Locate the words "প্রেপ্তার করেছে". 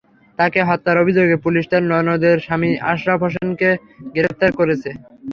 4.13-4.89